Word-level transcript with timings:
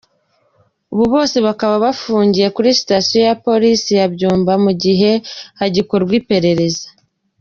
Ubu 0.93 1.05
bose 1.13 1.37
bakaba 1.47 1.75
bafungiye 1.85 2.47
kuri 2.55 2.69
sitasiyo 2.79 3.19
ya 3.27 3.35
Polisi 3.45 3.91
ya 3.99 4.07
Byumba 4.13 4.53
mu 4.63 4.71
gihe 4.83 5.11
hagikorwa 5.59 6.11
iperereza. 6.21 6.85